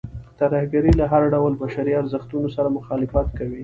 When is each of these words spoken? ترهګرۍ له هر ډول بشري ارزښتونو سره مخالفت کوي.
ترهګرۍ 0.39 0.91
له 0.99 1.05
هر 1.11 1.23
ډول 1.33 1.53
بشري 1.63 1.93
ارزښتونو 2.01 2.47
سره 2.55 2.75
مخالفت 2.77 3.27
کوي. 3.37 3.59